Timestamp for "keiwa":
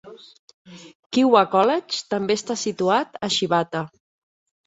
1.17-1.43